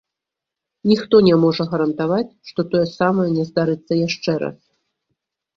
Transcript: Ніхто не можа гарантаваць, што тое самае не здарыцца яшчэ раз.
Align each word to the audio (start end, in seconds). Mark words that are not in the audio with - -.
Ніхто 0.91 1.15
не 1.27 1.35
можа 1.43 1.67
гарантаваць, 1.75 2.35
што 2.53 2.59
тое 2.71 2.83
самае 2.97 3.27
не 3.37 3.47
здарыцца 3.51 3.99
яшчэ 4.07 4.31
раз. 4.47 4.59